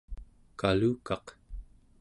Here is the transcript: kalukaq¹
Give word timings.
kalukaq¹ 0.59 1.25